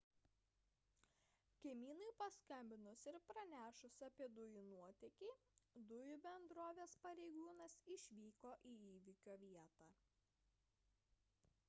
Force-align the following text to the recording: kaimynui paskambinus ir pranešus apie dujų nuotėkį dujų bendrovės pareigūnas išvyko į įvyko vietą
kaimynui 1.63 2.07
paskambinus 2.21 3.03
ir 3.11 3.17
pranešus 3.31 3.97
apie 4.07 4.27
dujų 4.39 4.63
nuotėkį 4.69 5.29
dujų 5.91 6.15
bendrovės 6.25 6.97
pareigūnas 7.03 7.75
išvyko 7.97 8.55
į 8.73 8.77
įvyko 8.95 9.37
vietą 9.45 9.91